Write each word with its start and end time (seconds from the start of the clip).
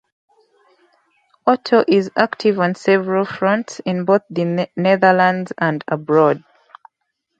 Otto 1.45 1.85
is 1.87 2.09
active 2.17 2.59
on 2.59 2.73
several 2.73 3.23
fronts 3.23 3.81
in 3.85 4.03
both 4.05 4.23
the 4.31 4.67
Netherlands 4.75 5.53
and 5.59 5.83
abroad. 5.87 6.43